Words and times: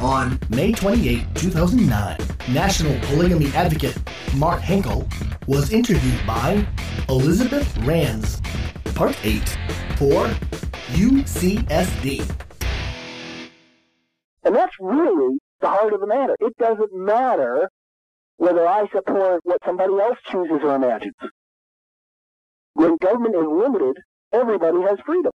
On 0.00 0.38
May 0.48 0.72
28, 0.72 1.26
2009, 1.34 2.16
national 2.54 2.98
polygamy 3.08 3.52
advocate 3.52 3.98
Mark 4.34 4.62
Henkel 4.62 5.06
was 5.46 5.74
interviewed 5.74 6.26
by 6.26 6.66
Elizabeth 7.10 7.76
Ranz, 7.78 8.40
Part 8.94 9.14
8, 9.22 9.46
for 9.96 10.24
UCSD. 10.92 12.20
And 14.42 14.56
that's 14.56 14.72
really 14.80 15.38
the 15.60 15.68
heart 15.68 15.92
of 15.92 16.00
the 16.00 16.06
matter. 16.06 16.34
It 16.40 16.56
doesn't 16.56 16.94
matter 16.94 17.68
whether 18.38 18.66
I 18.66 18.88
support 18.94 19.42
what 19.44 19.58
somebody 19.66 19.92
else 19.92 20.16
chooses 20.30 20.60
or 20.62 20.76
imagines. 20.76 21.12
When 22.72 22.96
government 22.96 23.34
is 23.34 23.46
limited, 23.46 23.98
everybody 24.32 24.80
has 24.80 24.98
freedom. 25.04 25.32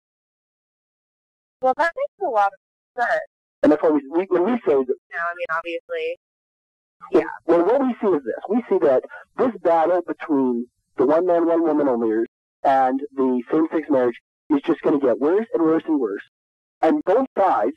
Well, 1.62 1.72
that 1.78 1.92
makes 1.96 2.28
a 2.28 2.30
lot 2.30 2.48
of 2.48 3.02
sense. 3.02 3.39
And 3.62 3.72
that's 3.72 3.82
why 3.82 3.90
we, 3.90 4.02
we 4.10 4.26
when 4.28 4.44
we 4.44 4.52
say 4.66 4.74
that. 4.74 4.96
Now, 5.12 5.26
I 5.28 5.34
mean, 5.36 5.46
obviously. 5.56 6.18
Yeah. 7.12 7.30
Well, 7.46 7.64
what 7.64 7.80
we 7.80 7.94
see 8.00 8.14
is 8.14 8.22
this. 8.24 8.42
We 8.48 8.62
see 8.68 8.78
that 8.86 9.04
this 9.36 9.52
battle 9.62 10.02
between 10.06 10.66
the 10.96 11.06
one 11.06 11.26
man, 11.26 11.46
one 11.46 11.62
woman 11.62 11.88
only 11.88 12.26
and 12.62 13.00
the 13.14 13.42
same-sex 13.50 13.88
marriage 13.88 14.16
is 14.50 14.60
just 14.62 14.80
going 14.82 14.98
to 15.00 15.06
get 15.06 15.18
worse 15.18 15.46
and 15.54 15.62
worse 15.62 15.82
and 15.86 15.98
worse. 15.98 16.22
And 16.82 17.02
both 17.04 17.26
sides 17.38 17.76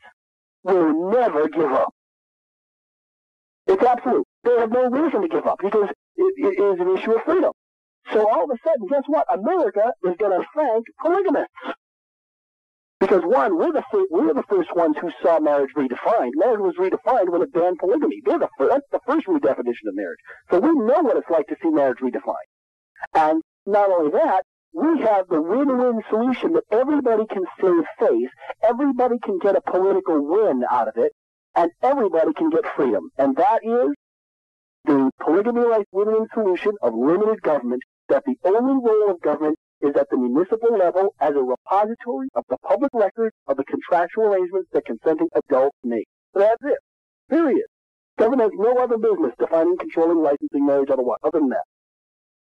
will 0.63 1.11
never 1.11 1.47
give 1.47 1.71
up. 1.71 1.93
It's 3.67 3.83
absolute. 3.83 4.27
They 4.43 4.57
have 4.57 4.71
no 4.71 4.89
reason 4.89 5.21
to 5.21 5.27
give 5.27 5.45
up 5.45 5.59
because 5.61 5.89
it, 6.17 6.33
it 6.37 6.61
is 6.61 6.79
an 6.79 6.97
issue 6.97 7.13
of 7.13 7.23
freedom. 7.23 7.51
So 8.11 8.29
all 8.29 8.43
of 8.43 8.49
a 8.49 8.57
sudden, 8.63 8.87
guess 8.89 9.03
what? 9.07 9.25
America 9.33 9.93
is 10.03 10.15
going 10.17 10.37
to 10.39 10.45
thank 10.55 10.85
polygamists. 11.01 11.53
Because 13.03 13.23
one, 13.25 13.57
we're 13.57 13.73
the 13.73 13.83
first, 13.91 14.07
we're 14.11 14.33
the 14.33 14.47
first 14.47 14.73
ones 14.77 14.95
who 15.01 15.11
saw 15.21 15.37
marriage 15.37 15.71
redefined. 15.75 16.31
Marriage 16.35 16.61
was 16.61 16.75
redefined 16.79 17.27
when 17.27 17.41
it 17.41 17.51
banned 17.51 17.77
polygamy. 17.77 18.21
They're 18.23 18.39
the 18.39 18.47
first, 18.57 18.71
that's 18.71 18.87
the 18.93 19.01
first 19.05 19.27
redefinition 19.27 19.89
of 19.89 19.95
marriage. 19.95 20.19
So 20.49 20.59
we 20.61 20.69
know 20.69 21.01
what 21.01 21.17
it's 21.17 21.29
like 21.29 21.47
to 21.47 21.57
see 21.61 21.67
marriage 21.67 21.97
redefined. 21.97 22.47
And 23.13 23.41
not 23.65 23.91
only 23.91 24.11
that, 24.11 24.43
we 24.71 25.01
have 25.01 25.27
the 25.27 25.41
win-win 25.41 26.01
solution 26.09 26.53
that 26.53 26.63
everybody 26.71 27.25
can 27.29 27.43
save 27.59 27.83
face, 27.99 28.29
everybody 28.63 29.15
can 29.21 29.37
get 29.39 29.57
a 29.57 29.61
political 29.69 30.25
win 30.25 30.63
out 30.71 30.87
of 30.87 30.95
it, 30.95 31.11
and 31.57 31.71
everybody 31.81 32.31
can 32.37 32.51
get 32.51 32.63
freedom. 32.73 33.09
And 33.17 33.35
that 33.35 33.59
is 33.65 33.89
the 34.85 35.11
polygamy 35.19 35.65
rights 35.65 35.89
win-win 35.91 36.27
solution 36.33 36.71
of 36.81 36.93
limited 36.93 37.41
government, 37.41 37.81
that 38.07 38.23
the 38.25 38.37
only 38.45 38.79
role 38.81 39.11
of 39.11 39.19
government 39.19 39.57
is 39.83 39.95
at 39.99 40.09
the 40.09 40.17
municipal 40.17 40.75
level 40.77 41.13
as 41.19 41.35
a 41.35 41.43
repository 41.43 42.29
of 42.35 42.43
the 42.49 42.57
public 42.65 42.91
record 42.93 43.33
of 43.47 43.57
the 43.57 43.63
contractual 43.65 44.25
arrangements 44.25 44.69
that 44.71 44.85
consenting 44.85 45.27
adults 45.35 45.77
make. 45.83 46.07
So 46.33 46.39
that's 46.39 46.63
it. 46.63 46.79
Period. 47.29 47.65
Government 48.17 48.51
has 48.51 48.59
no 48.59 48.77
other 48.77 48.97
business 48.97 49.33
defining, 49.39 49.77
controlling, 49.77 50.21
licensing 50.21 50.65
marriage 50.65 50.89
otherwise, 50.89 51.19
other 51.23 51.39
than 51.39 51.49
that. 51.49 51.63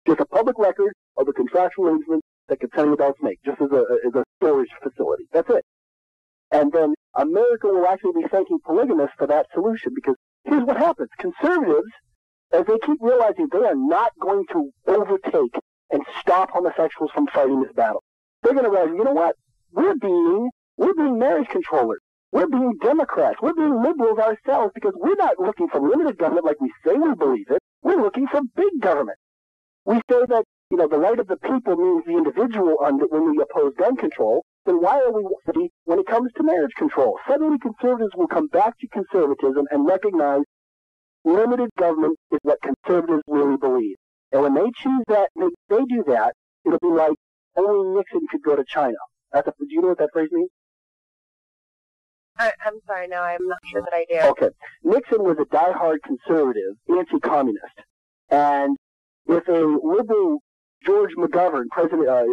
Just 0.07 0.21
a 0.21 0.27
public 0.27 0.59
record 0.59 0.93
of 1.17 1.27
the 1.27 1.33
contractual 1.33 1.89
arrangements 1.89 2.27
that 2.49 2.61
consenting 2.61 2.93
adults 2.93 3.19
make, 3.23 3.39
just 3.45 3.61
as 3.61 3.71
a, 3.73 3.85
as 4.07 4.15
a 4.15 4.25
storage 4.39 4.69
facility. 4.83 5.25
That's 5.33 5.51
it. 5.51 5.65
And 6.53 6.71
then 6.73 6.95
America 7.15 7.67
will 7.67 7.87
actually 7.87 8.23
be 8.23 8.29
thanking 8.29 8.59
polygamists 8.65 9.17
for 9.19 9.27
that 9.27 9.47
solution 9.53 9.93
because 9.95 10.15
here's 10.45 10.63
what 10.63 10.77
happens. 10.77 11.09
Conservatives, 11.19 11.91
as 12.53 12.65
they 12.67 12.79
keep 12.87 12.99
realizing 13.01 13.49
they 13.51 13.67
are 13.67 13.75
not 13.75 14.13
going 14.21 14.45
to 14.53 14.71
overtake 14.87 15.59
and 15.97 16.05
stop 16.21 16.51
homosexuals 16.51 17.11
from 17.13 17.27
fighting 17.29 17.63
this 17.63 17.73
battle. 17.73 18.05
They're 18.43 18.53
going 18.53 18.67
to 18.67 18.71
realize, 18.71 18.95
you 18.95 19.03
know 19.03 19.13
what? 19.13 19.35
We're 19.73 19.97
being 19.97 20.51
we're 20.77 20.95
being 20.95 21.19
marriage 21.19 21.49
controllers. 21.49 22.01
We're 22.33 22.49
being 22.49 22.77
Democrats. 22.83 23.39
We're 23.41 23.55
being 23.55 23.83
liberals 23.83 24.19
ourselves 24.19 24.73
because 24.75 24.93
we're 24.95 25.17
not 25.17 25.41
looking 25.41 25.69
for 25.69 25.81
limited 25.81 26.19
government 26.19 26.45
like 26.45 26.61
we 26.61 26.71
say 26.85 26.93
we 26.93 27.15
believe 27.15 27.47
it. 27.51 27.63
We're 27.83 28.03
looking 28.03 28.27
for 28.27 28.43
big 28.55 28.79
government. 28.81 29.17
We 29.87 29.97
say 30.11 30.27
that 30.29 30.45
you 30.71 30.77
know 30.77 30.87
the 30.87 30.99
right 30.99 31.19
of 31.19 31.29
the 31.29 31.39
people 31.39 31.77
means 31.77 32.05
the 32.05 32.13
individual 32.13 32.77
under, 32.85 33.07
when 33.07 33.31
we 33.31 33.43
oppose 33.43 33.73
gun 33.79 33.97
control. 33.97 34.45
Then 34.67 34.83
why 34.83 35.01
are 35.01 35.13
we 35.13 35.25
when 35.85 35.99
it 35.99 36.07
comes 36.07 36.31
to 36.37 36.43
marriage 36.43 36.75
control? 36.77 37.19
Suddenly 37.27 37.57
conservatives 37.59 38.13
will 38.17 38.27
come 38.27 38.49
back 38.49 38.79
to 38.81 38.89
conservatism 38.89 39.65
and 39.71 39.87
recognize 39.87 40.43
limited 41.25 41.71
government 41.79 42.19
is 42.33 42.39
what 42.43 42.59
conservatives 42.61 43.23
really 43.29 43.57
believe. 43.57 43.97
And 44.33 44.43
when 44.43 44.55
they 44.55 44.71
choose 44.83 45.05
that, 45.09 45.29
they, 45.37 45.49
they 45.69 45.85
do 45.85 46.05
that, 46.09 46.35
it'll 46.65 46.79
be 46.79 46.89
like 46.89 47.13
only 47.57 47.97
Nixon 47.97 48.21
could 48.31 48.43
go 48.43 48.57
to 48.57 48.65
China. 48.67 48.97
That's 49.33 49.49
a, 49.49 49.53
do 49.59 49.67
you 49.69 49.81
know 49.81 49.89
what 49.89 49.99
that 49.99 50.11
phrase 50.13 50.29
means? 50.33 50.51
I, 52.39 52.53
I'm 52.65 52.75
sorry, 52.87 53.09
no, 53.09 53.23
I'm 53.23 53.47
not 53.47 53.59
sure 53.65 53.83
that 53.83 53.95
I 53.95 54.05
do. 54.11 54.29
Okay. 54.31 54.55
Nixon 54.85 55.25
was 55.25 55.39
a 55.41 55.47
die-hard 55.47 56.01
conservative, 56.03 56.75
anti-communist. 56.89 57.81
And 58.31 58.77
if 59.27 59.49
a 59.49 59.53
liberal 59.53 60.43
George 60.85 61.13
McGovern, 61.17 61.65
president, 61.71 62.09
uh, 62.09 62.25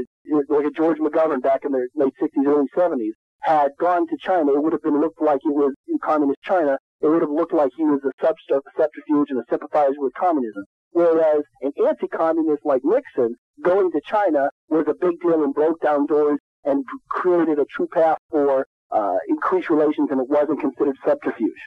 like 0.50 0.66
a 0.66 0.72
George 0.72 0.98
McGovern 0.98 1.42
back 1.42 1.62
in 1.64 1.72
the 1.72 1.88
late 1.96 2.14
60s, 2.22 2.46
early 2.46 2.68
70s, 2.75 3.14
had 3.42 3.72
gone 3.80 4.08
to 4.08 4.18
China, 4.20 4.54
it 4.54 4.62
would 4.62 4.74
have 4.74 4.81
been 4.81 5.00
looked 5.00 5.22
like 5.22 5.40
it 5.44 5.54
was 5.54 5.74
in 5.88 5.98
communist 6.04 6.42
China. 6.44 6.78
It 7.02 7.08
would 7.08 7.22
have 7.22 7.31
looked 7.31 7.54
like 7.54 7.72
he 7.75 7.84
was 7.84 8.00
a 8.06 8.12
subterfuge 8.22 9.30
and 9.30 9.40
a 9.40 9.44
sympathizer 9.50 9.96
with 9.98 10.14
communism. 10.14 10.64
Whereas 10.94 11.42
an 11.62 11.72
anti-communist 11.88 12.64
like 12.66 12.81
Nixon 12.84 13.36
going 13.64 13.92
to 13.92 14.02
China 14.06 14.50
was 14.70 14.86
a 14.88 14.94
big 14.94 15.20
deal 15.22 15.44
and 15.44 15.54
broke 15.54 15.81
down 15.81 16.06
doors 16.06 16.40
and 16.64 16.86
created 17.09 17.59
a 17.59 17.66
true 17.76 17.88
path 17.92 18.18
for 18.30 18.66
uh, 18.92 19.18
increased 19.28 19.70
relations, 19.70 20.09
and 20.12 20.22
it 20.22 20.30
wasn't 20.30 20.62
considered 20.62 20.96
subterfuge. 21.06 21.62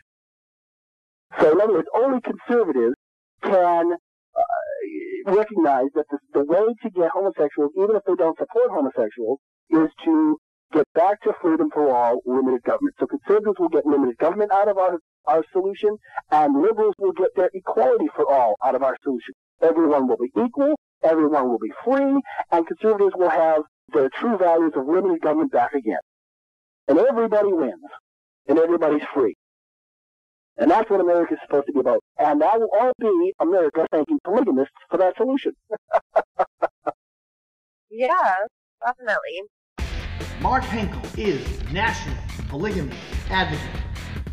So 1.40 1.52
in 1.52 1.60
other 1.60 1.74
words, 1.74 1.88
only 1.94 2.20
conservatives 2.20 2.94
can 3.42 3.92
uh, 3.92 5.32
recognize 5.32 5.88
that 5.94 6.06
the, 6.10 6.18
the 6.32 6.44
way 6.44 6.66
to 6.82 6.90
get 6.90 7.10
homosexuals, 7.10 7.72
even 7.76 7.96
if 7.96 8.02
they 8.06 8.14
don't 8.14 8.38
support 8.38 8.70
homosexuals, 8.70 9.38
is 9.70 9.88
to 10.04 10.38
get 10.72 10.86
back 10.94 11.22
to 11.22 11.32
freedom 11.40 11.70
for 11.72 11.94
all, 11.94 12.20
limited 12.26 12.62
government. 12.62 12.94
So 12.98 13.06
conservatives 13.06 13.58
will 13.58 13.68
get 13.68 13.86
limited 13.86 14.18
government 14.18 14.52
out 14.52 14.68
of 14.68 14.78
our, 14.78 14.98
our 15.26 15.44
solution, 15.52 15.96
and 16.30 16.60
liberals 16.60 16.94
will 16.98 17.12
get 17.12 17.34
their 17.36 17.50
equality 17.54 18.08
for 18.14 18.30
all 18.30 18.56
out 18.64 18.74
of 18.74 18.82
our 18.82 18.96
solution. 19.02 19.34
Everyone 19.62 20.08
will 20.08 20.18
be 20.18 20.30
equal, 20.38 20.74
everyone 21.02 21.48
will 21.48 21.58
be 21.58 21.72
free, 21.84 22.20
and 22.50 22.66
conservatives 22.66 23.14
will 23.16 23.30
have 23.30 23.62
their 23.92 24.08
true 24.08 24.36
values 24.36 24.72
of 24.76 24.86
limited 24.86 25.20
government 25.20 25.52
back 25.52 25.74
again. 25.74 26.00
And 26.88 26.98
everybody 26.98 27.52
wins, 27.52 27.82
and 28.46 28.58
everybody's 28.58 29.02
free. 29.14 29.34
And 30.58 30.70
that's 30.70 30.88
what 30.88 31.00
America 31.00 31.34
is 31.34 31.40
supposed 31.42 31.66
to 31.66 31.72
be 31.72 31.80
about. 31.80 32.00
And 32.18 32.40
that 32.40 32.58
will 32.58 32.70
all 32.72 32.92
be 32.98 33.32
America 33.40 33.86
thanking 33.90 34.18
polygamists 34.24 34.72
for 34.90 34.96
that 34.96 35.16
solution. 35.16 35.52
yeah, 37.90 38.36
definitely. 38.84 39.42
Mark 40.48 40.62
Henkel 40.62 41.02
is 41.18 41.44
National 41.72 42.16
Polygamy 42.48 42.96
Advocate, 43.30 43.80